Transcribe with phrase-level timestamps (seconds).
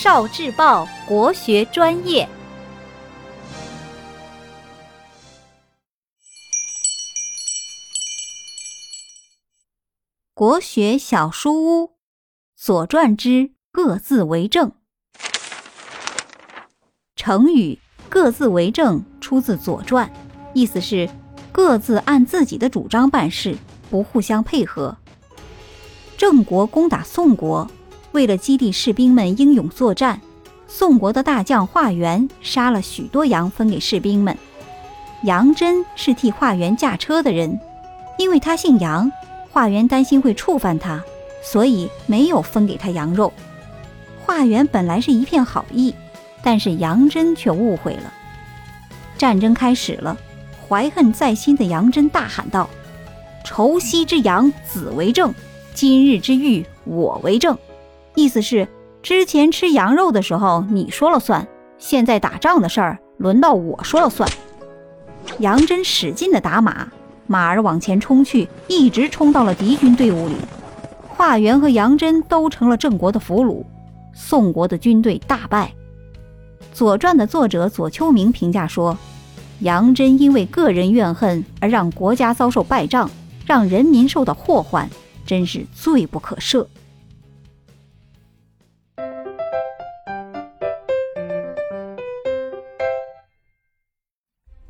[0.00, 2.28] 少智报国学专业，
[10.32, 11.86] 国学小书屋，
[12.54, 14.70] 《左传》之各自为政。
[17.16, 20.08] 成语“各自为政”出自《左传》，
[20.54, 21.10] 意思是
[21.50, 23.58] 各自按自己的主张办事，
[23.90, 24.96] 不互相配合。
[26.16, 27.68] 郑国攻打宋国。
[28.12, 30.20] 为了激励士兵们英勇作战，
[30.66, 34.36] 宋国的大将华元杀了许多羊分给士兵们。
[35.24, 37.58] 杨真是替华元驾车的人，
[38.18, 39.10] 因为他姓杨，
[39.50, 41.02] 华元担心会触犯他，
[41.42, 43.32] 所以没有分给他羊肉。
[44.24, 45.94] 华元本来是一片好意，
[46.42, 48.12] 但是杨真却误会了。
[49.16, 50.16] 战争开始了，
[50.68, 52.70] 怀恨在心的杨真大喊道
[53.44, 55.32] ：“仇昔之羊，子为政；
[55.74, 57.58] 今日之玉，我为政。”
[58.18, 58.66] 意思是，
[59.00, 61.46] 之前吃羊肉的时候你说了算，
[61.78, 64.28] 现在打仗的事儿轮到我说了算。
[65.38, 66.88] 杨真使劲的打马，
[67.28, 70.34] 马儿往前冲去，一直冲到了敌军队伍里。
[71.06, 73.62] 华元和杨真都成了郑国的俘虏，
[74.12, 75.72] 宋国的军队大败。
[76.76, 78.98] 《左传》的作者左丘明评价说
[79.62, 83.08] ：“杨真因为个人怨恨而让国家遭受败仗，
[83.46, 84.90] 让人民受到祸患，
[85.24, 86.66] 真是罪不可赦。”